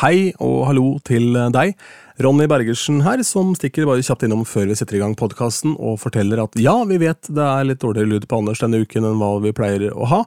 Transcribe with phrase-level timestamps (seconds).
[0.00, 1.74] Hei og hallo til deg.
[2.18, 6.00] Ronny Bergersen her, som stikker bare kjapt innom før vi setter i gang podkasten og
[6.02, 9.20] forteller at ja, vi vet det er litt dårligere lyd på Anders denne uken enn
[9.20, 10.20] hva vi pleier å ha,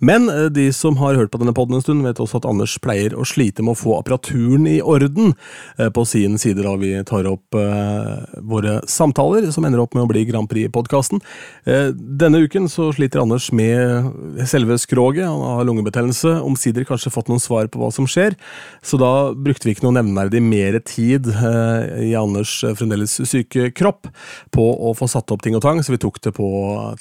[0.00, 2.78] men eh, de som har hørt på denne podden en stund, vet også at Anders
[2.82, 5.34] pleier å slite med å få apparaturen i orden.
[5.78, 10.04] Eh, på sin side da vi tar opp uh, våre samtaler, som ender opp med
[10.04, 11.22] å bli Grand Prix-podkasten.
[11.66, 17.42] Denne uken så sliter Anders med selve skroget, han har lungebetennelse, omsider kanskje fått noen
[17.42, 18.36] svar på hva som skjer,
[18.84, 23.70] så da brukte vi ikke noe nevneverdig mer tid Eh, i Anders eh, fremdeles syke
[23.76, 24.08] kropp
[24.54, 26.48] på å få satt opp ting og tang, så vi tok det på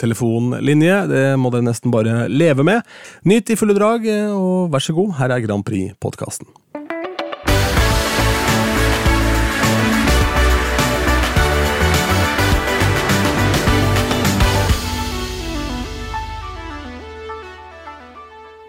[0.02, 1.00] telefonlinje.
[1.12, 2.86] Det må dere nesten bare leve med.
[3.28, 6.50] Nyt i fulle drag, eh, og vær så god, her er Grand Prix-podkasten.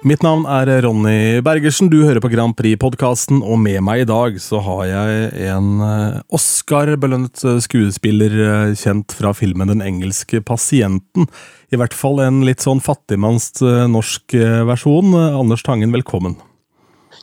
[0.06, 4.36] Mitt navn er Ronny Bergersen, du hører på Grand Prix-podkasten, og med meg i dag
[4.38, 11.26] så har jeg en eh, Oscar-belønnet eh, skuespiller eh, kjent fra filmen Den engelske pasienten.
[11.74, 13.50] I hvert fall en litt sånn fattigmanns
[13.90, 14.36] norsk
[14.68, 15.10] versjon.
[15.16, 16.38] Anders Tangen, velkommen.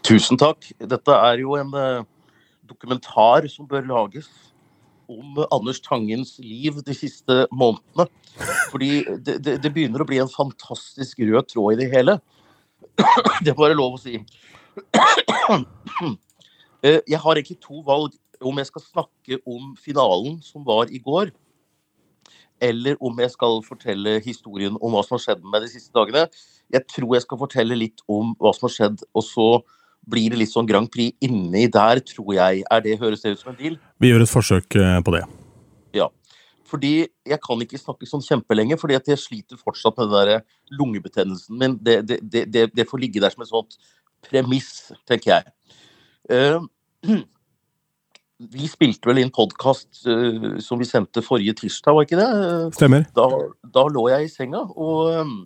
[0.04, 0.68] Tusen takk.
[0.84, 1.72] Dette er jo en
[2.68, 4.28] dokumentar som bør lages
[5.08, 8.12] om Anders Tangens liv de siste månedene.
[8.74, 8.92] Fordi
[9.24, 12.20] det, det, det begynner å bli en fantastisk rød tråd i det hele.
[13.46, 14.20] Det må være lov å si.
[16.84, 18.12] Eh, jeg har egentlig to valg.
[18.44, 21.30] Om jeg skal snakke om finalen som var i går,
[22.60, 25.96] eller om jeg skal fortelle historien om hva som har skjedd med meg de siste
[25.96, 26.26] dagene.
[26.76, 29.48] Jeg tror jeg skal fortelle litt om hva som har skjedd, og så
[30.12, 32.66] blir det litt sånn Grand Prix inni der, tror jeg.
[32.68, 33.80] Er det høres det ut som en deal?
[34.04, 35.24] Vi gjør et forsøk eh, på det.
[36.74, 36.94] Fordi
[37.30, 41.60] jeg kan ikke snakke sånn kjempelenge, fordi at jeg sliter fortsatt med den der lungebetennelsen
[41.60, 41.78] min.
[41.86, 42.18] Det, det,
[42.50, 43.78] det, det, får ligge der som et sånt
[44.26, 45.54] premiss, tenker jeg.
[46.34, 46.66] Uh,
[48.56, 52.30] vi spilte vel inn podkast uh, som vi sendte forrige tirsdag, var ikke det?
[52.80, 53.06] Stemmer.
[53.14, 53.30] Da,
[53.78, 55.40] da lå jeg i senga, og um,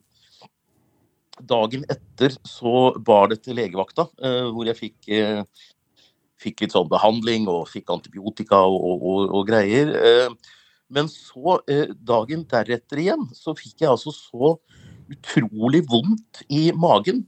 [1.43, 5.11] dagen etter så bar det til legevakta, uh, hvor jeg fikk
[6.37, 9.89] fikk litt sånn behandling og fikk antibiotika og, og, og, og greier.
[10.89, 14.53] Men så, eh, dagen deretter igjen, så fikk jeg altså så
[15.11, 17.25] utrolig vondt i magen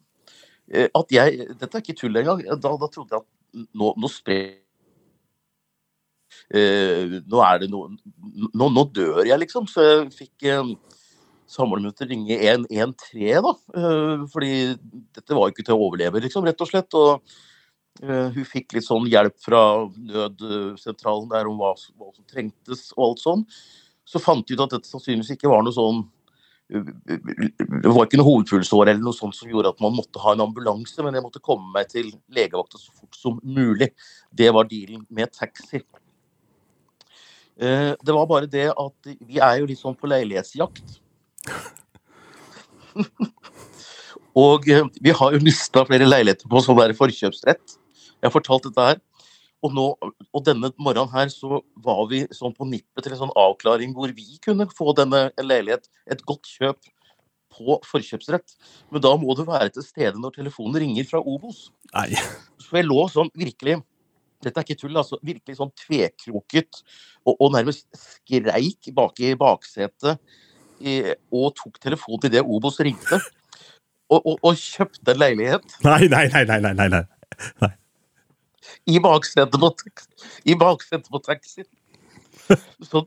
[0.71, 2.43] eh, at jeg Dette er ikke tull engang.
[2.43, 4.57] Da, da trodde jeg at nå, nå sprer
[6.49, 9.67] Uh, nå er det noe nå, nå, dør jeg, liksom.
[9.69, 11.67] Så jeg fikk eh, å
[12.09, 13.53] ringe 113, da.
[13.75, 14.53] Uh, fordi
[15.17, 16.97] dette var jo ikke til å overleve, liksom, rett og slett.
[16.97, 17.37] Og
[17.99, 19.61] hun fikk litt sånn hjelp fra
[19.91, 23.43] nødsentralen der om hva, hva, som trengtes og alt sånn.
[24.07, 25.99] Så fant de ut at dette sannsynligvis ikke var noe sånn
[26.73, 26.87] eh,
[27.83, 30.45] Det var ikke noe hovedpulsår eller noe sånt som gjorde at man måtte ha en
[30.47, 33.91] ambulanse, men jeg måtte komme meg til legevakta så fort som mulig.
[34.31, 35.83] Det var dealen med taxi.
[37.59, 40.97] Eh, det var bare det at vi er jo litt sånn på leilighetsjakt.
[44.39, 44.65] Og
[45.03, 47.78] vi har jo mista flere leiligheter på sånn der forkjøpsrett.
[48.19, 49.01] Jeg har fortalt dette her.
[49.59, 53.35] Og, nå, og denne morgenen her så var vi sånn på nippet til en sånn
[53.39, 56.79] avklaring hvor vi kunne få denne leilighet, et godt kjøp,
[57.49, 58.53] på forkjøpsrett.
[58.93, 61.65] Men da må du være til stede når telefonen ringer fra Obos.
[61.95, 62.13] Nei.
[62.61, 63.79] Så jeg lå sånn virkelig
[64.39, 65.17] dette er ikke tull, altså.
[65.25, 66.77] Virkelig sånn tvekroket
[67.25, 70.21] og, og nærmest skreik bak i baksetet
[71.35, 73.19] og tok telefonen til det Obos ringte.
[74.07, 75.75] Og, og, og, kjøpte en leilighet.
[75.83, 77.03] Nei, nei, nei, nei, nei, nei.
[77.65, 77.73] nei
[78.89, 79.71] i baksetet på,
[80.45, 81.69] i baksetet på taxien.
[82.89, 83.05] Sånn,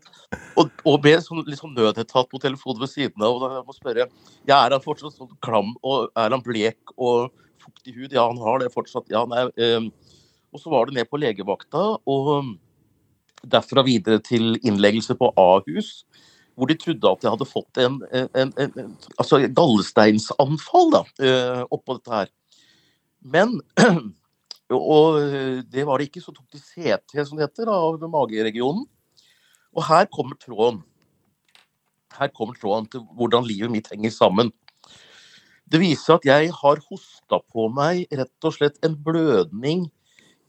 [0.61, 3.41] og, og, med sånn, litt sånn nødetat på telefonen ved siden av.
[3.41, 4.05] Og jeg må spørre
[4.47, 8.13] ja, Er han fortsatt sånn klam og er han blek og fuktig hud?
[8.15, 9.11] Ja, han har det fortsatt.
[9.11, 9.89] Ja, nei, eh,
[10.53, 12.53] og så var det ned på legevakta, og
[13.43, 16.03] derfra videre til innleggelse på Ahus.
[16.55, 21.63] Hvor de trodde at jeg hadde fått en, en, en, en altså gallesteinsanfall da, eh,
[21.73, 22.33] oppå dette her.
[23.25, 23.57] Men
[24.79, 26.23] Og eh, det var det ikke.
[26.25, 28.87] Så tok de CT, som det heter, av mageregionen.
[29.73, 30.83] Og her kommer tråden.
[32.13, 34.53] Her kommer tråden til hvordan livet mitt henger sammen.
[35.73, 39.87] Det viser at jeg har hosta på meg rett og slett en blødning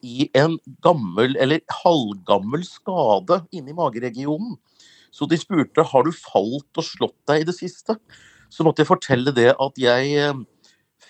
[0.04, 4.58] i en gammel, eller halvgammel skade inni mageregionen.
[5.14, 7.96] Så de spurte har du falt og slått deg i det siste.
[8.52, 10.18] Så måtte jeg fortelle det at jeg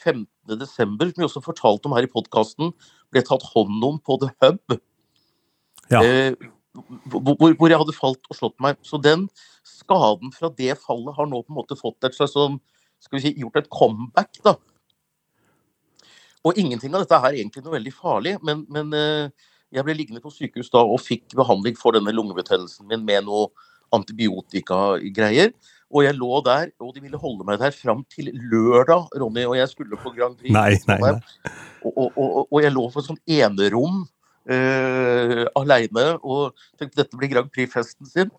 [0.04, 0.28] 15.
[0.50, 2.74] Eh, desember, som vi også fortalte om her i podkasten,
[3.14, 4.78] ble tatt hånd om på The Hub.
[5.92, 6.04] Ja.
[6.04, 6.36] Eh,
[7.10, 8.80] hvor, hvor, jeg hadde falt og slått meg.
[8.86, 9.28] Så den
[9.68, 12.60] skaden fra det fallet har nå på en måte fått et slags sånn
[13.04, 14.56] skal vi si, gjort et comeback, da.
[16.44, 20.24] Og ingenting av dette er egentlig noe veldig farlig, men, men eh, jeg ble liggende
[20.24, 23.50] på sykehus da og fikk behandling for denne lungebetennelsen min med noe
[23.94, 25.54] antibiotikagreier.
[25.94, 29.58] Og jeg lå der, og de ville holde meg der fram til lørdag, Ronny, og
[29.60, 30.54] jeg skulle på Grand Prix.
[30.56, 31.14] Nei, nei, nei.
[31.86, 34.02] Og, og, og, og jeg lå på et sånt enerom
[34.50, 38.34] uh, aleine og tenkte dette blir Grand Prix-festen sin.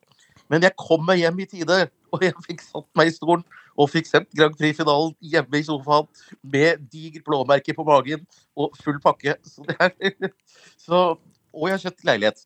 [0.52, 1.78] Men jeg kom meg hjem i tide,
[2.12, 3.44] og jeg fikk satt meg i stolen
[3.80, 6.10] og fikk sendt Grand Prix-finalen hjemme i sofaen
[6.42, 8.26] med digert blåmerke på magen
[8.58, 9.36] og full pakke.
[9.46, 10.28] Så det er,
[10.86, 11.14] så,
[11.54, 12.40] og jeg har kjøpt leilighet.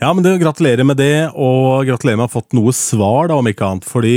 [0.00, 3.36] Ja, men det, Gratulerer med det, og gratulerer med å ha fått noe svar, da,
[3.40, 3.86] om ikke annet.
[3.88, 4.14] Fordi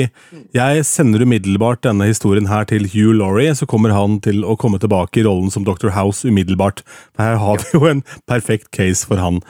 [0.56, 4.80] jeg sender umiddelbart denne historien her til Hugh Laurie, så kommer han til å komme
[4.81, 5.92] tilbake i rollen som Dr.
[5.95, 6.84] House umiddelbart.
[7.22, 9.42] Her har vi jo en perfekt case for han.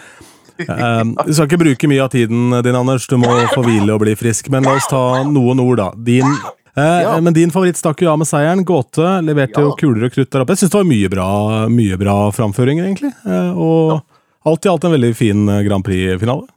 [0.68, 3.08] Um, du skal ikke bruke mye av tiden din, Anders.
[3.10, 4.52] Du må få hvile og bli frisk.
[4.54, 5.90] Men la oss ta noen ord, da.
[5.98, 6.28] Din,
[6.76, 7.16] eh, Ja.
[7.22, 8.66] Men din favoritt stakk jo av med seieren.
[8.68, 9.70] Gåte leverte Ja.
[9.70, 10.54] jo kuler og krutt der oppe.
[10.58, 11.30] Jeg syns det var mye bra,
[11.70, 13.14] mye bra framføringer, egentlig.
[13.26, 14.02] Eh, og
[14.50, 16.48] alt i alt en veldig fin eh, Grand Prix-finale.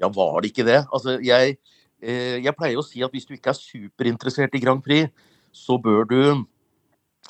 [0.00, 0.78] Ja, var det ikke det?
[0.88, 1.56] Altså, jeg,
[2.02, 5.10] eh, jeg pleier å si at hvis du ikke er superinteressert i Grand Prix,
[5.52, 6.20] så bør du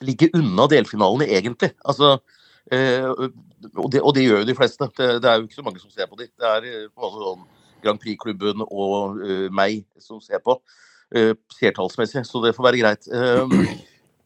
[0.07, 1.73] ligge unna delfinalene, egentlig.
[1.85, 2.19] Altså,
[2.73, 4.91] eh, og, det, og det gjør jo de fleste.
[4.97, 6.31] Det, det er jo ikke så mange som ser på de.
[6.31, 7.49] Det er på en måte sånn
[7.81, 9.23] Grand Prix-klubben og
[9.57, 10.59] meg som ser på,
[11.57, 13.07] seertallsmessig, så det får være greit.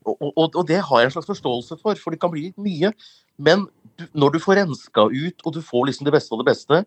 [0.05, 2.90] Og, og, og det har jeg en slags forståelse for, for det kan bli mye.
[3.38, 3.69] Men
[4.12, 6.81] når du får renska ut, og du får liksom det beste av det beste,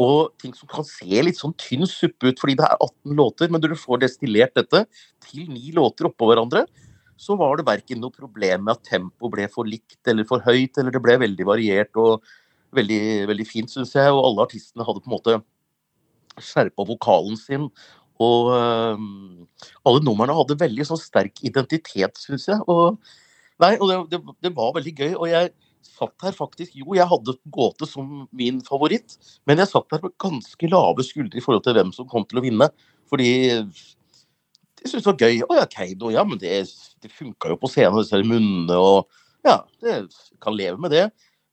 [0.00, 3.50] og ting som kan se litt sånn tynn suppe ut fordi det er 18 låter,
[3.50, 4.84] men når du får destillert dette
[5.26, 6.64] til ni låter oppå hverandre,
[7.20, 10.78] så var det verken noe problem med at tempoet ble for likt eller for høyt,
[10.80, 12.24] eller det ble veldig variert og
[12.76, 14.12] veldig, veldig fint, syns jeg.
[14.14, 15.36] Og alle artistene hadde på en måte
[16.40, 17.68] skjerpa vokalen sin.
[18.20, 19.04] Og øh,
[19.88, 22.60] alle numrene hadde veldig sånn sterk identitet, syns jeg.
[22.72, 22.96] Og,
[23.60, 25.12] nei, og det, det, det var veldig gøy.
[25.12, 25.52] Og jeg
[25.86, 29.16] satt her faktisk Jo, jeg hadde Gåte som min favoritt,
[29.48, 32.40] men jeg satt her med ganske lave skuldre i forhold til hvem som kom til
[32.40, 32.70] å vinne.
[33.10, 33.30] Fordi
[34.80, 35.40] jeg syntes det var gøy.
[35.44, 36.12] Å ja, Keido.
[36.14, 36.62] ja, men det,
[37.02, 39.10] det funka jo på scenen, disse munnene og
[39.46, 40.02] Ja, det
[40.44, 41.06] kan leve med det.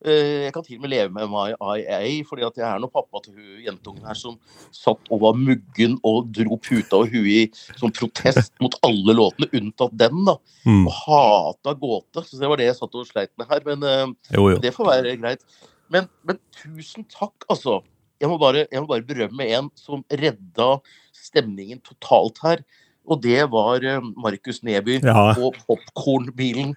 [0.06, 2.86] Eh, Jeg kan til og med leve med My IA, fordi at jeg er nå
[2.94, 4.36] pappa til hun jentungen her som
[4.72, 9.50] satt og var muggen og dro puta og huet i som protest mot alle låtene,
[9.58, 10.36] unntatt den, da.
[10.70, 10.86] Mm.
[10.86, 12.22] Og hata gåte.
[12.28, 13.66] Så det var det jeg satt og sleit med her.
[13.66, 14.06] Men eh,
[14.38, 14.60] Jo, jo.
[14.62, 15.42] det får være greit.
[15.90, 17.80] Men, men tusen takk, altså.
[18.22, 20.70] Jeg må, bare, jeg må bare berømme en som redda
[21.14, 22.62] stemningen totalt her.
[23.08, 25.34] Og det var eh, Markus Neby Ja.
[25.42, 26.76] og popkornbilen.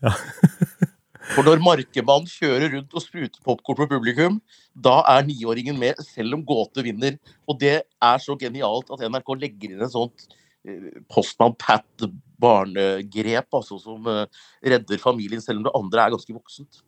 [0.00, 0.16] Ja.
[1.32, 4.38] For når Markemann kjører rundt og spruter popkorn på publikum,
[4.76, 7.16] da er niåringen med, selv om Gåte vinner.
[7.48, 10.26] Og det er så genialt at NRK legger inn et sånt
[10.68, 12.06] eh, Postmann Pat
[12.44, 14.44] barnegrep, altså, som eh,
[14.74, 16.84] redder familien, selv om det andre er ganske voksent.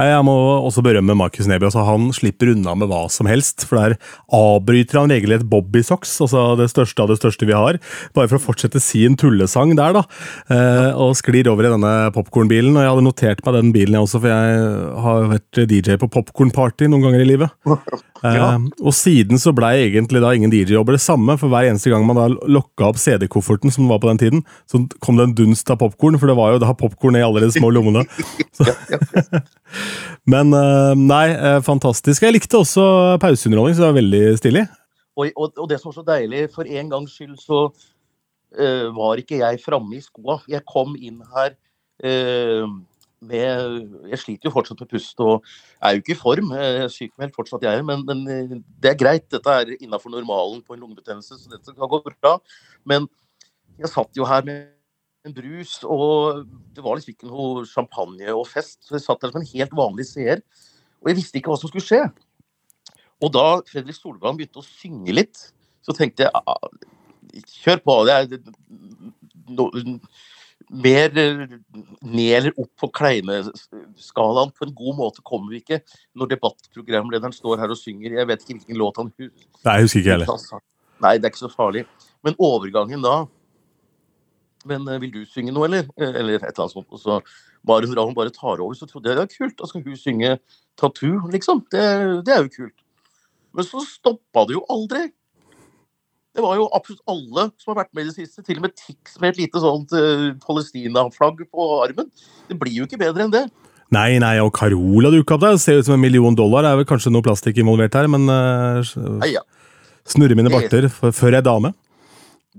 [0.00, 0.32] Jeg må
[0.64, 1.66] også berømme Markus Neby.
[1.68, 3.66] Altså, han slipper unna med hva som helst.
[3.68, 3.96] For der
[4.32, 7.80] avbryter han regelrett Bobby Socks, altså det største av det største vi har.
[8.16, 10.04] Bare for å fortsette sin tullesang der, da.
[10.52, 12.76] Eh, og sklir over i denne popkornbilen.
[12.76, 16.10] Og jeg hadde notert meg den bilen, jeg også, for jeg har vært DJ på
[16.16, 17.58] popkornparty noen ganger i livet.
[18.20, 22.02] Eh, og siden så blei egentlig da ingen DJ-jobber det samme, for hver eneste gang
[22.04, 25.72] man da lokka opp CD-kofferten, som var på den tiden, så kom det en dunst
[25.72, 28.04] av popkorn, for det var jo da popkorn i alle de små lommene.
[28.60, 29.39] Ja.
[30.30, 32.24] Men eh, nei, eh, fantastisk.
[32.24, 32.84] Jeg likte også
[33.22, 34.66] pauseunderholdning, så det var veldig stilig.
[35.16, 39.20] Og, og, og det som var så deilig, for en gangs skyld så uh, var
[39.20, 40.38] ikke jeg framme i skoa.
[40.48, 41.52] Jeg kom inn her
[42.06, 42.70] uh,
[43.20, 45.44] med Jeg sliter jo fortsatt med pust og
[45.82, 46.54] er jo ikke i form.
[46.56, 47.84] Jeg er sykmeldt fortsatt, jeg.
[47.84, 49.26] Men, men det er greit.
[49.32, 52.38] Dette er innafor normalen på en lungebetennelse, så dette kan gå bra.
[52.88, 53.10] Men
[53.80, 54.70] jeg satt jo her med
[55.26, 58.78] en brus, og det var liksom ikke noe champagne og fest.
[58.86, 60.42] Så jeg satt der som en helt vanlig seer.
[61.00, 62.02] Og jeg visste ikke hva som skulle skje.
[63.20, 65.42] Og da Fredrik Solvang begynte å synge litt,
[65.84, 66.68] så tenkte jeg ah,
[67.60, 67.96] kjør på.
[68.08, 68.38] Det er
[69.52, 69.68] no,
[70.70, 74.54] mer ned eller opp på kleineskalaen.
[74.56, 75.82] På en god måte kommer vi ikke
[76.16, 78.16] når debattprogramlederen står her og synger.
[78.20, 80.64] Jeg vet ikke hvilken låt han Nei, jeg husker ikke heller.
[81.00, 81.84] Nei, det er ikke så farlig.
[82.24, 83.22] Men overgangen da
[84.68, 85.88] Men eh, vil du synge noe, eller?
[85.96, 86.90] Eh, Eller et eller annet sånt.
[86.90, 87.20] Og så
[87.66, 89.56] Maren hun bare tar over, så trodde jeg det var kult.
[89.58, 90.38] Da skal hun synge
[90.80, 91.64] 'Tattoo', liksom.
[91.72, 91.82] Det,
[92.24, 92.78] det er jo kult.
[93.54, 95.10] Men så stoppa det jo aldri.
[96.30, 98.44] Det var jo absolutt alle som har vært med i det siste.
[98.46, 102.06] Til og med Tix med et lite sånt uh, Palestina-flagg på armen.
[102.46, 103.48] Det blir jo ikke bedre enn det.
[103.90, 105.58] Nei, nei, og Carola dukka opp der.
[105.58, 106.62] Ser ut som en million dollar.
[106.62, 109.42] Det er vel kanskje noe plastikk involvert her, men uh, Nei, ja.
[110.06, 111.74] snurre mine barter før jeg er dame.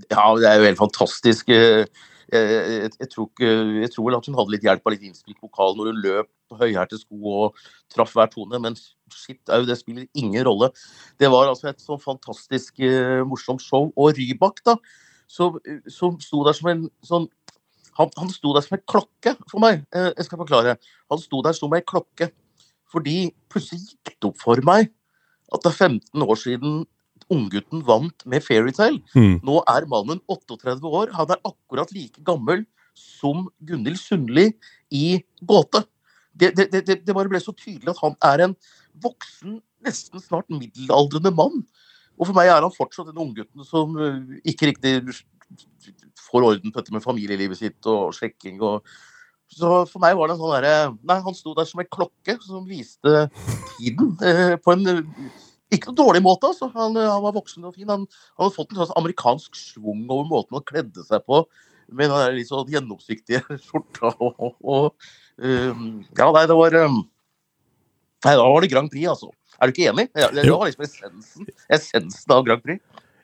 [0.08, 1.52] Ja, det er jo helt fantastisk.
[1.52, 1.84] Eh,
[2.32, 3.48] jeg, jeg, tror ikke,
[3.82, 6.30] jeg, tror vel at hun hadde litt hjelp av litt innspilt vokal når hun løp
[6.48, 7.58] på høyhælte sko og
[7.92, 8.78] traff hver tone, men
[9.12, 10.70] shit det spiller ingen rolle.
[11.20, 13.90] Det var altså et sånn fantastisk uh, morsomt show.
[14.00, 14.78] Og Rybak, da,
[15.28, 17.28] som sto der som en sånn
[17.98, 19.82] han, han, sto der som en klokke for meg.
[19.92, 20.78] Jeg skal forklare.
[21.12, 22.30] Han sto der som en klokke
[22.92, 24.90] fordi plutselig gikk det opp for meg
[25.52, 26.82] at det er 15 år siden
[27.30, 29.00] unggutten vant med Fairytale.
[29.14, 29.40] Mm.
[29.46, 31.12] Nå er mannen 38 år.
[31.16, 32.64] Han er akkurat like gammel
[32.98, 34.50] som Gunhild Sundli
[34.92, 35.84] i Gåte.
[36.32, 38.54] Det, det, det, det, bare ble så tydelig at han er en
[39.04, 41.62] voksen, nesten snart middelaldrende mann.
[42.16, 44.98] Og for meg er han fortsatt den unggutten som eh, ikke riktig
[46.22, 48.86] får orden på dette med familielivet sitt og sjekking og
[49.52, 52.38] så for meg var det en sånn derre Nei, han sto der som en klokke
[52.40, 53.26] som viste
[53.76, 54.86] tiden eh, på en
[55.74, 56.50] ikke noen dårlig måte.
[56.52, 56.70] altså.
[56.76, 57.88] Han, eh, han var voksen og fin.
[57.90, 61.44] Han, han hadde fått en sånn amerikansk schwung over måten han kledde seg på.
[61.92, 65.08] Med den litt sånn gjennomsiktige skjorta og, og
[65.42, 67.02] um, Ja, nei, det var um,
[68.22, 69.32] Nei, da var det Grand Prix, altså.
[69.58, 70.06] Er du ikke enig?
[70.14, 72.78] Det, det var liksom essensen, essensen av Grand Prix.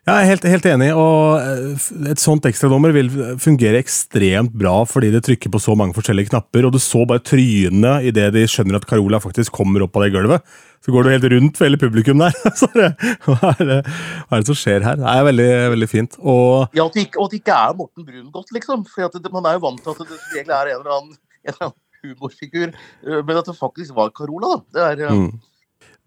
[0.09, 3.09] Jeg er helt, helt, enig, og eh, et sånt ekstranummer vil
[3.41, 7.21] fungere ekstremt bra fordi det trykker på så mange forskjellige knapper, og du så bare
[7.21, 10.55] trynene idet de skjønner at Carola faktisk kommer opp av det gulvet.
[10.81, 12.33] Så går du helt rundt for hele publikum der.
[13.27, 14.97] hva, er det, hva er det som skjer her?
[14.97, 16.17] Det er veldig, veldig fint.
[16.23, 18.87] Og, ja, at det, ikke, det ikke er Morten Brun godt, liksom.
[18.95, 21.13] For man er jo vant til at det egentlig er en eller annen,
[21.43, 24.65] en eller annen humorfigur, eh, men at det faktisk var Carola, da.
[24.73, 25.05] Det er...
[25.11, 25.31] Eh, mm.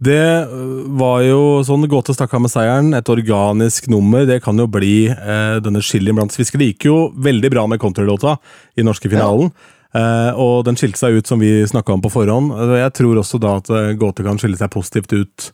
[0.02, 2.90] Det øh, var jo sånn Gåte stakk av med seieren.
[2.96, 4.26] Et organisk nummer.
[4.28, 6.58] Det kan jo bli eh, denne chilien blant svisker.
[6.58, 8.36] Det gikk jo veldig bra med countrylåta
[8.78, 9.52] i norske finalen.
[9.52, 9.78] Ja.
[9.92, 12.54] Eh, og den skilte seg ut som vi snakka om på forhånd.
[12.80, 15.50] Jeg tror også da at øh, Gåte kan skille seg positivt ut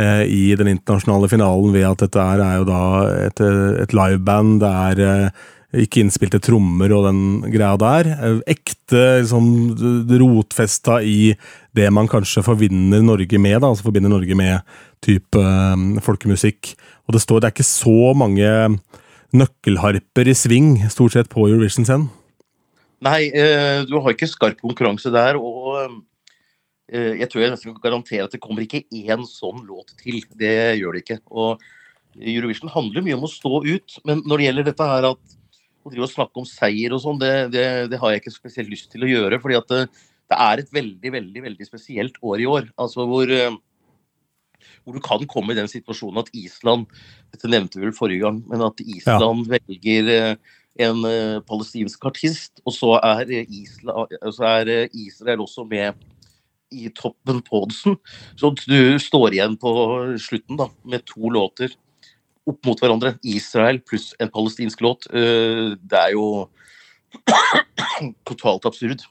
[0.00, 2.82] eh, i den internasjonale finalen ved at dette er, er jo da
[3.28, 3.44] et,
[3.84, 4.56] et liveband.
[4.64, 5.28] Det er
[5.82, 7.20] ikke innspilte trommer og den
[7.52, 8.10] greia der.
[8.50, 9.46] Ekte liksom,
[10.20, 11.34] rotfesta i
[11.76, 16.74] det man kanskje forbinder Norge med, da, altså forbinder Norge med type um, folkemusikk.
[17.08, 18.50] Og det står det er ikke så mange
[19.34, 22.08] nøkkelharper i sving, stort sett, på Eurovision-scenen.
[23.04, 25.36] Nei, eh, du har ikke skarp konkurranse der.
[25.36, 25.98] og
[26.88, 30.22] eh, jeg tror jeg nesten kan garantere at det kommer ikke én sånn låt til.
[30.38, 31.18] Det gjør det ikke.
[31.34, 31.60] Og
[32.14, 35.36] Eurovision handler mye om å stå ut, men når det gjelder dette her at
[35.84, 38.72] å drive og snakke om seier og sånn, det, det, det, har jeg ikke spesielt
[38.72, 39.40] lyst til å gjøre.
[39.42, 39.82] fordi at det,
[40.32, 42.68] det, er et veldig, veldig veldig spesielt år i år.
[42.80, 43.58] altså hvor, eh,
[44.84, 46.88] hvor du kan komme i den situasjonen at Island
[47.34, 49.58] Dette nevnte vi vel forrige gang, men at Island ja.
[49.58, 51.04] velger eh, en
[51.46, 56.00] palestinsk artist, og så er, Island, så er Israel også med
[56.74, 57.94] i toppen på oddsen.
[58.34, 59.70] Så du står igjen på
[60.18, 61.76] slutten da, med to låter
[62.48, 63.14] opp mot hverandre.
[63.26, 65.08] Israel pluss en palestinsk låt.
[65.12, 66.46] Eh, det er jo
[68.28, 69.04] totalt absurd.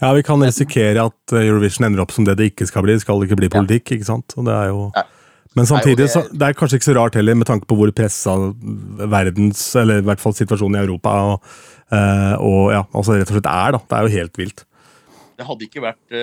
[0.00, 2.96] Ja, vi kan risikere at eh, Eurovision ender opp som det det ikke skal bli.
[2.96, 4.36] Det skal ikke bli politikk, ikke sant?
[4.38, 4.90] Og det er jo...
[5.56, 8.34] Men samtidig, så, det er kanskje ikke så rart heller, med tanke på hvor pressa
[9.10, 11.48] verdens, eller i hvert fall situasjonen i Europa og,
[11.90, 13.74] eh, og ja, altså rett og slett er.
[13.74, 13.80] da.
[13.82, 14.62] Det er jo helt vilt.
[15.38, 16.14] Det hadde ikke vært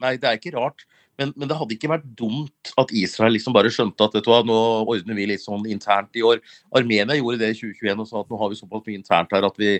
[0.00, 0.84] Nei, det er ikke rart.
[1.20, 4.30] Men, men, det hadde ikke vært dumt at Israel liksom bare skjønte at vet du
[4.32, 6.40] hva, nå ordner vi litt sånn internt i år.
[6.74, 9.46] Armenia gjorde det i 2021 og sa at nå har vi såpass mye internt her
[9.46, 9.76] at vi,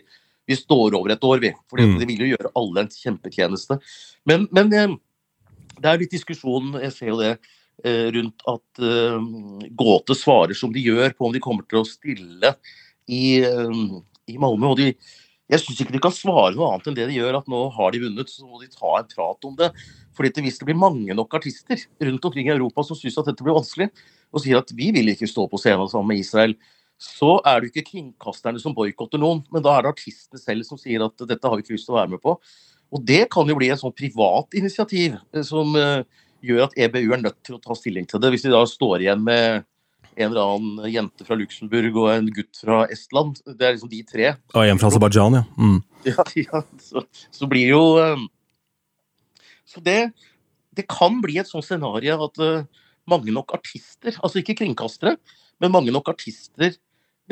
[0.47, 1.51] vi står over et år, vi.
[1.71, 1.97] For mm.
[2.01, 3.81] det vil jo gjøre alle en kjempetjeneste.
[4.31, 4.95] Men, men, eh,
[5.81, 7.35] det er litt diskusjon, jeg ser jo det,
[7.83, 9.19] eh, rundt at uh,
[9.75, 12.55] Gåte svarer som de gjør på om de kommer til å stille
[13.11, 14.71] i, i Malmö.
[14.71, 14.93] og de
[15.53, 17.93] jeg syns ikke de kan svare noe annet enn det de gjør, at nå har
[17.93, 19.71] de vunnet, så må de ta en prat om det.
[20.17, 23.45] Fordi Hvis det blir mange nok artister rundt omkring i Europa som syns at dette
[23.45, 23.91] blir vanskelig,
[24.33, 26.57] og sier at vi vil ikke stå på scenen sammen med Israel,
[26.97, 30.81] så er det ikke kringkasterne som boikotter noen, men da er det artistene selv som
[30.81, 32.39] sier at dette har vi ikke lyst til å være med på.
[32.95, 36.07] Og det kan jo bli en sånn privat initiativ eh, som uh,
[36.45, 38.31] gjør at EBU er nødt til å ta stilling til det.
[38.33, 39.67] Hvis de da står igjen med
[40.17, 43.41] en eller annen jente fra Luxembourg og en gutt fra Estland.
[43.47, 44.31] Det er liksom de tre.
[44.55, 45.45] Og en fra Aserbajdsjan, ja.
[45.59, 45.81] Mm.
[46.11, 46.25] ja.
[46.39, 46.63] ja.
[46.83, 47.05] så,
[47.35, 48.27] så blir jo um,
[49.75, 50.01] så det,
[50.77, 52.67] det kan bli et sånt scenario at uh,
[53.11, 55.17] mange nok artister, altså ikke kringkastere,
[55.61, 56.77] men mange nok artister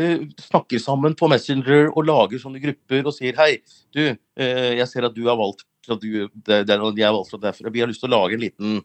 [0.00, 3.52] uh, snakker sammen på Messenger og lager sånne grupper og sier hei,
[3.94, 7.32] du, uh, jeg ser at du har valgt fra du, det, det, jeg har valgt
[7.32, 7.72] fra derfra.
[7.74, 8.76] Vi har lyst til å lage en liten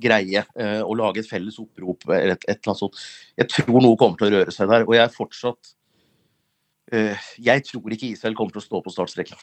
[0.00, 0.44] greie
[0.84, 3.02] å lage et felles opprop eller et, et eller annet sånt.
[3.38, 4.86] Jeg tror noe kommer til å røre seg der.
[4.88, 5.74] Og jeg er fortsatt
[6.92, 9.36] eh, Jeg tror ikke Israel kommer til å stå på startstreken.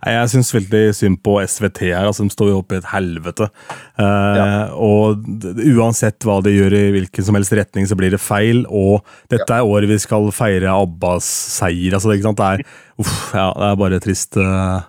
[0.00, 2.06] Nei, Jeg syns veldig synd på SVT her.
[2.08, 3.48] altså De står jo oppe i et helvete.
[3.98, 4.46] Eh, Ja.
[4.76, 5.24] Og
[5.76, 8.64] uansett hva de gjør i hvilken som helst retning, så blir det feil.
[8.68, 11.26] Og dette er året vi skal feire Abbas
[11.58, 11.94] seier.
[11.98, 12.40] altså ikke sant?
[12.40, 12.64] Det er,
[13.02, 14.36] uff, ja, det er bare trist.
[14.40, 14.80] eh.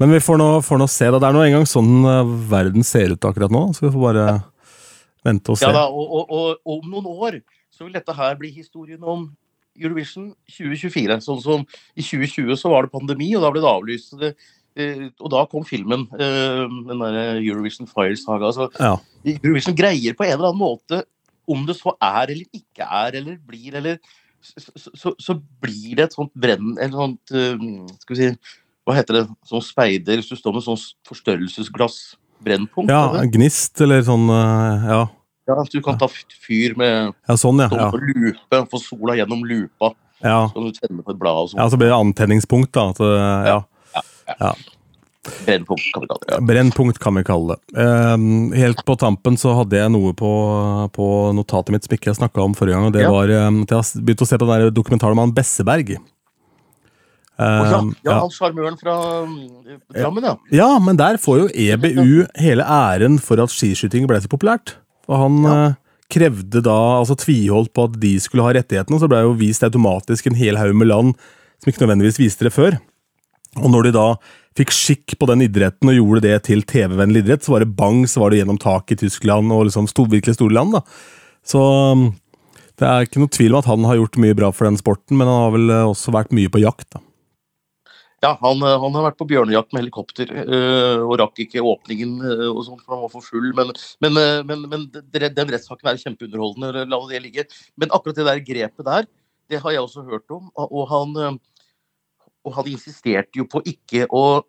[0.00, 1.10] Men vi får nå, får nå se.
[1.12, 1.20] da.
[1.20, 3.66] Det er nå engang sånn eh, verden ser ut akkurat nå.
[3.76, 4.28] Så vi får bare
[5.26, 5.68] vente og se.
[5.68, 9.04] Ja da, og, og, og, og om noen år så vil dette her bli historien
[9.04, 9.28] om
[9.80, 11.20] Eurovision 2024.
[11.24, 14.16] Sånn som i 2020 så var det pandemi, og da ble det avlyst.
[14.20, 14.32] Det,
[14.80, 18.50] eh, og da kom filmen, eh, den der Eurovision Fire Saga.
[18.50, 18.96] Altså, Ja.
[19.36, 21.04] Eurovision greier på en eller annen måte,
[21.50, 24.00] om det så er eller ikke er eller blir eller
[24.40, 27.28] Så, så, så, blir det et sånt brenn Eller sånt
[28.00, 28.28] Skal vi si
[28.90, 29.22] Hva heter det?
[29.46, 32.00] Sånn speider Hvis du står med sånn forstørrelsesglass
[32.42, 32.90] brennpunkt.
[32.90, 33.30] ja, eller?
[33.30, 35.00] gnist eller sånn eh, Ja,
[35.50, 37.68] ja, du kan ta fyr med ja sånn, ja.
[37.74, 37.88] Ja.
[37.94, 39.92] lupe, få sola gjennom lupa,
[40.22, 40.44] ja.
[40.48, 41.58] så kan du tenne på et blad og sånt.
[41.62, 42.84] Ja, så blir det antenningspunkt, da.
[42.92, 43.00] At,
[43.48, 44.04] ja.
[44.38, 44.52] ja.
[45.44, 46.32] Brennpunkt, kan vi kalle det.
[46.32, 46.40] Ja.
[46.40, 47.82] Brennpunkt kan vi kalle det.
[48.14, 50.30] Um, helt på tampen så hadde jeg noe på,
[50.96, 52.86] på notatet mitt som ikke jeg snakka om forrige gang.
[52.88, 53.10] og Det Ja.
[53.12, 55.96] var um, jeg har begynt å se på den der dokumentaren om han Besseberg.
[57.40, 58.94] Og ja, ja, han sjarmøren fra
[59.24, 59.36] mm,
[59.96, 60.34] Drammen, ja.
[60.58, 64.74] ja, men der får jo EBU hele æren for at skiskyting ble så populært.
[65.08, 65.54] Og han Ja.
[65.70, 65.78] eh,
[66.10, 70.26] krevde da, altså tviholdt på at de skulle ha rettighetene, så ble jo vist automatisk
[70.26, 71.14] en hel haug med land
[71.62, 72.76] som ikke nødvendigvis viste det før.
[73.60, 74.06] Og når de da
[74.58, 78.02] fikk skikk på den idretten og gjorde det til TV-vennlig idrett, så var det bang,
[78.10, 80.74] så var det gjennom taket i Tyskland og liksom stor, virkelig store land.
[80.76, 80.82] da.
[81.46, 81.60] Så
[81.94, 82.08] um,
[82.80, 85.16] det er ikke noe tvil om at han har gjort mye bra for den sporten,
[85.16, 86.88] men han har vel eh, også vært mye på jakt.
[86.96, 87.00] da.
[88.20, 92.18] Ja, han, eh, han har vært på bjørnejakt med helikopter øh, og rakk ikke åpningen
[92.20, 93.46] øh, og sånt, for han var for full.
[93.56, 93.72] Men,
[94.04, 97.46] men, øh, men, men den rettssaken er kjempeunderholdende, la det ligge.
[97.80, 99.08] Men akkurat det der grepet der,
[99.48, 100.52] det har jeg også hørt om.
[100.52, 101.40] Og og han,
[102.44, 104.42] og han insisterte jo på ikke å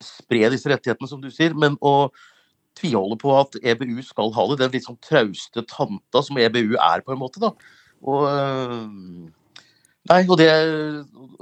[0.00, 2.08] spre disse rettighetene, som du sier, men å
[2.78, 4.62] tviholde på at EBU skal ha det.
[4.62, 7.44] Den litt sånn trauste tanta som EBU er, på en måte.
[7.44, 7.52] da.
[8.08, 8.24] Og
[10.08, 10.48] Nei, og det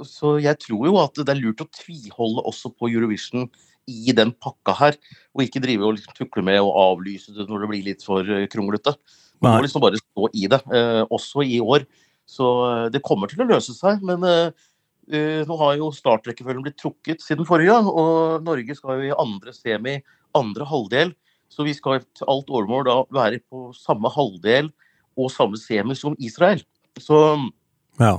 [0.05, 3.47] Så jeg tror jo at det er lurt å tviholde også på Eurovision
[3.87, 4.97] i den pakka her,
[5.31, 8.27] og ikke drive og liksom tukle med å avlyse det når det blir litt for
[8.27, 8.91] eh, kronglete.
[9.39, 11.85] Man må liksom bare stå i det, eh, også i år.
[12.27, 14.51] Så eh, det kommer til å løse seg, men eh,
[15.07, 19.55] eh, nå har jo startrekkefølgen blitt trukket siden forrige og Norge skal jo i andre
[19.55, 19.97] semi,
[20.35, 21.15] andre halvdel.
[21.47, 24.67] Så vi skal til alt overmål da være på samme halvdel
[25.15, 26.59] og samme semi som Israel.
[26.99, 27.39] Så
[28.03, 28.17] Ja.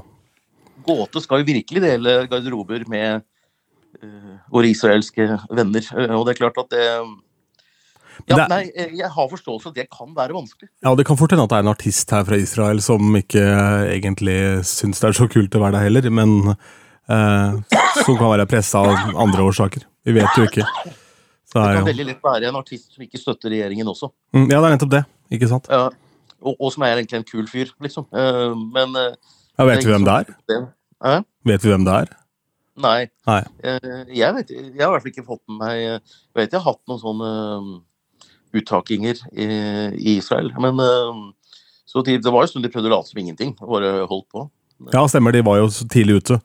[0.87, 3.23] Gåte skal jo virkelig dele garderober med
[4.03, 5.89] uh, våre israelske venner.
[5.97, 6.85] Eh, og det er klart at det
[8.29, 10.69] Ja, er- nei, eh, jeg har forståelse for at det kan være vanskelig.
[10.85, 13.45] Ja, Det kan fort hende at det er en artist her fra Israel som ikke
[13.95, 16.51] egentlig syns det er så kult å være der heller, men
[17.09, 19.87] eh, som kan være pressa av andre årsaker.
[20.05, 20.67] Vi vet jo ikke.
[21.49, 24.11] Så Det kan veldig lett være en artist som ikke støtter regjeringen også.
[24.35, 25.05] Mm, ja, det er nettopp det.
[25.33, 25.69] Ikke sant?
[25.71, 25.89] Ja,
[26.43, 28.05] og, og som er egentlig en kul fyr, liksom.
[28.75, 28.93] Men
[29.59, 30.65] Ja, vet vi hvem det er?
[31.05, 31.15] Hæ?
[31.51, 32.13] Vet vi hvem det er?
[32.79, 33.09] Nei.
[33.27, 33.41] Nei.
[33.67, 36.03] Eh, jeg vet Jeg har i hvert fall ikke fått med meg Jeg
[36.39, 37.73] vet jeg har hatt noen sånne um,
[38.55, 39.49] uttakinger i,
[39.99, 40.53] i Israel.
[40.63, 41.19] Men eh,
[41.89, 43.57] så de, det var jo stund de prøvde å late som ingenting.
[43.59, 44.47] og Bare holdt på.
[44.95, 45.35] Ja, stemmer.
[45.35, 46.39] De var jo så tidlig ute.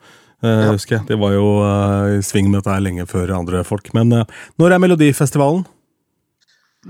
[0.44, 0.72] Uh, Ja.
[0.74, 1.06] husker jeg.
[1.08, 3.94] De var jo uh, i sving med dette her lenge før andre folk.
[3.96, 4.26] Men uh,
[4.60, 5.64] når er Melodifestivalen?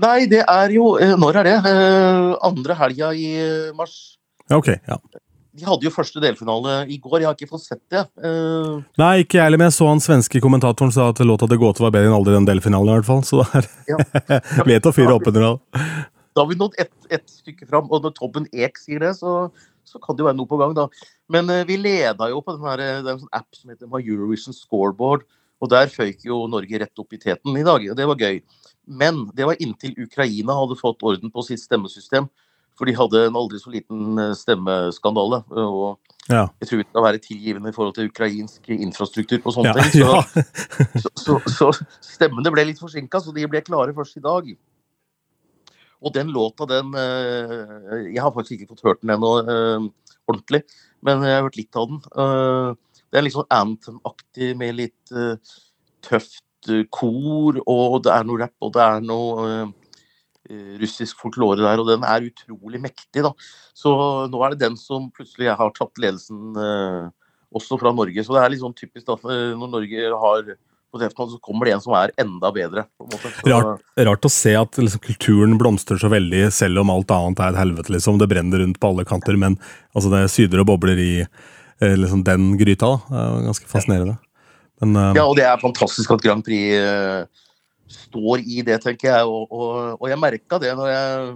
[0.02, 1.58] Nei, det er jo eh, Når er det?
[1.70, 3.92] Eh, andre helga i eh, mars.
[4.50, 4.72] Ok.
[4.88, 4.96] ja.
[5.54, 7.20] De hadde jo første delfinale i går.
[7.22, 8.02] Jeg har ikke fått sett det.
[8.18, 11.60] Uh, Nei, ikke jeg heller, men jeg så han svenske kommentatoren sa at låta til
[11.62, 13.22] Gåte var bedre enn aldri den delfinalen, i hvert fall.
[13.26, 13.62] Så det
[14.34, 15.60] er Vet å fyre opp under all.
[16.34, 19.52] da har vi nådd ett et stykke fram, og når Tobben Ek sier det, så,
[19.86, 20.88] så kan det jo være noe på gang, da.
[21.30, 23.98] Men uh, vi leda jo på den her, det er en sånn app som heter
[24.00, 25.22] Eurovision Scoreboard,
[25.62, 27.84] og der føyk jo Norge rett opp i teten i dag.
[27.86, 28.42] og Det var gøy.
[28.90, 32.26] Men det var inntil Ukraina hadde fått orden på sitt stemmesystem.
[32.78, 35.42] For de hadde en aldri så liten eh, stemmeskandale.
[35.54, 35.98] Og
[36.30, 36.46] Ja.
[36.60, 39.92] jeg tror vi skal være tilgivende i forhold til ukrainsk infrastruktur på sånne Ja, ting.
[39.92, 40.22] Så, ja.
[41.04, 41.10] så,
[41.46, 44.48] så, så stemmene ble litt forsinka, så de ble klare først i dag.
[46.04, 49.86] Og den låta, den eh, Jeg har faktisk ikke fått hørt den ennå eh,
[50.28, 50.62] ordentlig,
[51.04, 52.02] men jeg har hørt litt av den.
[52.16, 55.36] Eh, det er litt sånn anthem-aktig med litt eh,
[56.04, 59.72] tøft eh, kor, og det er noe rapp, og det er noe eh, eh,
[60.80, 63.32] russisk folklore der, og den er utrolig mektig, da.
[63.76, 63.94] Så
[64.30, 67.08] nå er det den som plutselig har tatt ledelsen eh,
[67.54, 68.24] også fra Norge.
[68.24, 70.54] Så det er litt sånn typisk da, eh, når Norge har
[70.94, 72.86] potetgull, så kommer det en som er enda bedre.
[73.00, 77.42] Så, Rart, rart å se at liksom, kulturen blomstrer så veldig, selv om alt annet
[77.42, 77.94] er et helvete.
[77.96, 78.20] liksom.
[78.20, 79.58] Det brenner rundt på alle kanter, men
[79.94, 82.94] altså, det syder og bobler i eh, liksom den gryta.
[82.94, 83.00] da.
[83.08, 84.18] Det er ganske fascinerende.
[84.82, 87.43] Men eh, Ja, og det er fantastisk at Grand Prix eh,
[87.94, 89.26] står i det, tenker jeg.
[89.26, 91.34] Og, og, og jeg merka det når jeg,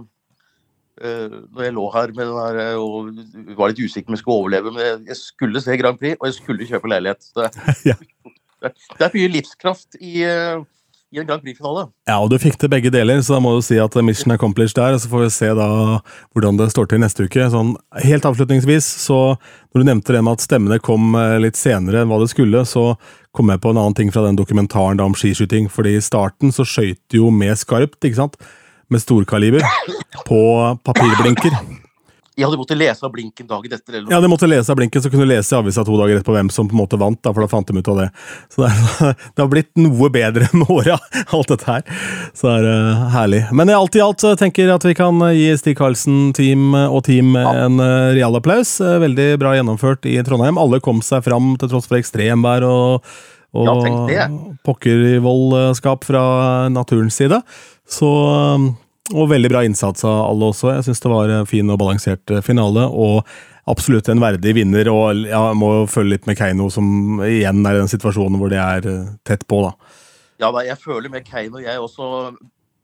[1.03, 4.17] uh, når jeg lå her med den her eh, og var litt usikker på om
[4.17, 4.73] jeg skulle overleve.
[4.73, 7.31] Men jeg, jeg skulle se Grand Prix, og jeg skulle kjøpe leilighet.
[7.35, 7.95] Det,
[8.65, 10.65] det, er mye livskraft i, uh,
[11.09, 11.87] i en Grand Prix-finale.
[12.09, 14.77] Ja, og du fikk til begge deler, så da må du si at mission accomplished
[14.79, 14.99] der.
[15.01, 15.69] Så får vi se da
[16.33, 17.47] hvordan det står til neste uke.
[17.53, 17.73] Sånn,
[18.05, 19.21] helt avslutningsvis, så
[19.71, 22.91] når du nevnte det med at stemmene kom litt senere enn hva det skulle, så
[23.35, 25.69] kom jeg på en annen ting fra den dokumentaren om skiskyting.
[25.69, 28.37] fordi i starten så skøyt de jo med skarpt, ikke sant?
[28.89, 29.61] Med storkaliber
[30.25, 30.41] på
[30.83, 31.53] papirblinker.
[32.39, 33.97] Jeg hadde måttet lese av blinken dagen etter.
[33.97, 34.13] eller noe.
[34.13, 36.35] Ja, de måtte lese av blinken, så kunne du lese i avisa to dager etterpå
[36.37, 37.19] hvem som på en måte vant.
[37.19, 38.07] da, for da fant de ut av det.
[38.53, 40.95] Så det, er, det har blitt noe bedre med åra,
[41.35, 41.83] alt dette her.
[42.37, 43.43] Så det er uh, herlig.
[43.51, 46.71] Men alt i alt så tenker jeg at vi kan eh, gi Stig Karlsen team
[46.77, 48.77] eh, og team en uh, real applaus.
[48.79, 50.59] Uh, veldig bra gjennomført i Trondheim.
[50.61, 53.09] Alle kom seg fram til tross for ekstremvær og,
[53.59, 54.29] og Ja,
[54.63, 56.23] pokkervoldskap fra
[56.71, 57.41] naturens side.
[57.89, 58.71] Så um,
[59.15, 60.73] og veldig bra innsats av alle også.
[60.75, 63.25] Jeg syns det var en fin og balansert eh, finale, og
[63.69, 64.91] absolutt en verdig vinner.
[64.93, 68.53] Og jeg må jo følge litt med Keiino, som igjen er i den situasjonen hvor
[68.53, 69.73] de er eh, tett på, da.
[70.39, 72.31] Ja, da, jeg føler med Keiino, jeg også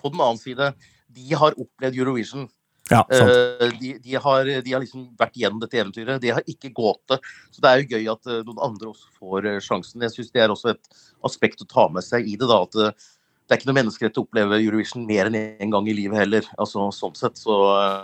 [0.01, 0.73] På den annen side,
[1.15, 2.49] de har opplevd Eurovision.
[2.91, 2.99] Ja.
[3.09, 6.21] Eh, de, de, har, de har liksom vært gjennom dette eventyret.
[6.21, 7.17] De har ikke gått det.
[7.53, 10.05] Så det er jo gøy at noen andre også får sjansen.
[10.05, 12.45] Jeg syns det er også et aspekt å ta med seg i det.
[12.45, 13.07] da, at
[13.45, 16.43] det er ikke noe menneskerett å oppleve Eurovision mer enn én gang i livet heller.
[16.57, 17.61] altså sånn sett, så...
[17.77, 18.03] eh,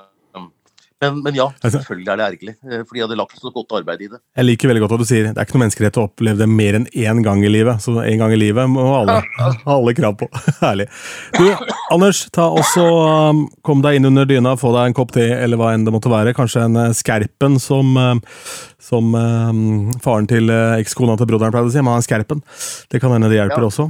[1.02, 2.52] men, men ja, Altså- selvfølgelig er det ergerlig.
[2.70, 4.20] eh, For de hadde lagt så godt arbeid i det.
[4.38, 6.48] Jeg liker veldig godt at du sier det er ikke noe menneskerett å oppleve det
[6.48, 7.82] mer enn én gang i livet.
[7.82, 9.50] Så én gang i livet må alle ha
[9.80, 10.28] alle krav på.
[10.62, 10.86] Herlig.
[11.40, 11.48] Du,
[11.98, 12.86] Anders, ta også
[13.32, 15.96] um, kom deg inn under dyna, få deg en kopp te, eller hva enn det
[15.98, 16.36] måtte være.
[16.38, 18.22] Kanskje en eh, Skerpen, som, um,
[18.78, 19.66] som um,
[20.06, 21.82] faren til eh, ekskona til broderen pleide å si.
[21.82, 22.46] Man har en Skerpen.
[22.94, 23.74] Det kan hende det hjelper Ja.
[23.74, 23.90] også.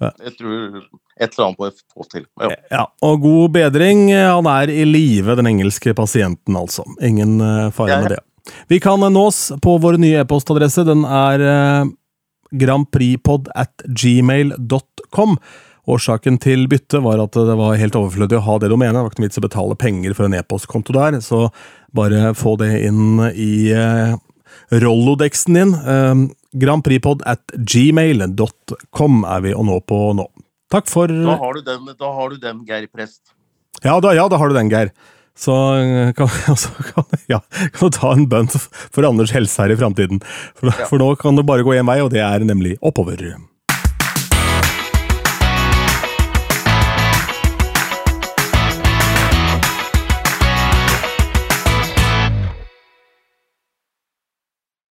[0.00, 0.80] Jeg tror
[1.16, 2.24] et eller annet må jeg få til.
[2.42, 2.48] Ja.
[2.72, 4.08] Ja, og god bedring.
[4.12, 6.84] Han er i live, den engelske pasienten, altså.
[7.00, 8.22] Ingen eh, fare med det.
[8.70, 10.84] Vi kan eh, nås på vår nye e-postadresse.
[10.88, 11.46] Den er
[12.56, 15.40] grandpripod at gmail.com.
[15.86, 18.96] Årsaken til byttet var at det var helt overflødig å ha det domenet.
[18.96, 21.46] Det var ikke noe vits å betale penger for en e-postkonto der, så
[21.94, 24.16] bare få det inn i eh,
[24.74, 25.74] Rollodexen din.
[25.86, 26.26] Uh,
[26.60, 30.28] grandprixpod at gmail.com er vi å nå på nå.
[30.72, 33.22] Takk for Da har du den, da har du den Geir Prest.
[33.84, 34.90] ja da, ja, da har du den, Geir.
[35.36, 37.42] Så eh, kan, altså, kan, ja,
[37.76, 40.22] kan du ta en bønn for Anders helse her i framtiden.
[40.56, 43.20] For, for nå kan det bare gå én vei, og det er nemlig oppover.